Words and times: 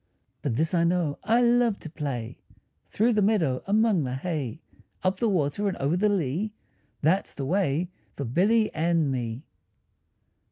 But 0.41 0.55
this 0.55 0.73
I 0.73 0.83
know, 0.83 1.19
I 1.23 1.43
love 1.43 1.77
to 1.81 1.87
play 1.91 2.39
Through 2.87 3.13
the 3.13 3.21
meadow, 3.21 3.61
among 3.67 4.03
the 4.03 4.15
hay; 4.15 4.59
Up 5.03 5.17
the 5.17 5.29
water 5.29 5.67
and 5.67 5.77
over 5.77 5.95
the 5.95 6.09
lea, 6.09 6.51
That's 7.03 7.35
the 7.35 7.45
way 7.45 7.91
for 8.15 8.25
Billy 8.25 8.73
and 8.73 9.11
me. 9.11 9.43